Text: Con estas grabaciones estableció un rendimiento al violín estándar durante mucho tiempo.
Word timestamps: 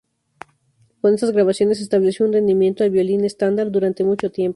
Con 0.99 1.13
estas 1.13 1.29
grabaciones 1.29 1.79
estableció 1.79 2.25
un 2.25 2.33
rendimiento 2.33 2.83
al 2.83 2.89
violín 2.89 3.23
estándar 3.23 3.69
durante 3.69 4.03
mucho 4.03 4.31
tiempo. 4.31 4.49